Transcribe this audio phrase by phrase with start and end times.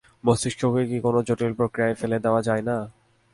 [0.23, 2.77] মস্তিষ্ককে কি কোনো জটিল প্রক্রিয়ায় ফেলে দেয়া যায় না?